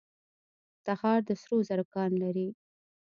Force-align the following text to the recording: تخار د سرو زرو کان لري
تخار 0.85 1.19
د 1.27 1.31
سرو 1.41 1.57
زرو 1.67 1.85
کان 1.93 2.11
لري 2.23 2.47